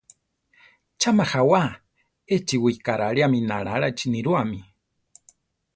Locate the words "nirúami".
4.13-4.59